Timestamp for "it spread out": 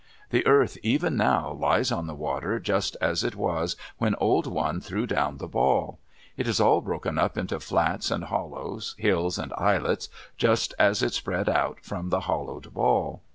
11.03-11.81